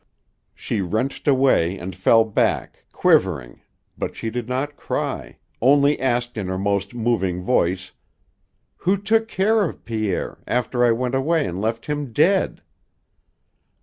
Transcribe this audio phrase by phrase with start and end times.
[0.55, 3.61] She wrenched away and fell back, quivering,
[3.99, 7.91] but she did not cry, only asked in her most moving voice,
[8.77, 12.63] "Who took care of Pierre after I went away and left him dead?"